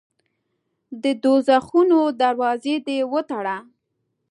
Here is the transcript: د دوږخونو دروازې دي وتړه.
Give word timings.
د 1.03 1.05
دوږخونو 1.23 1.99
دروازې 2.21 2.75
دي 2.85 2.97
وتړه. 3.11 3.57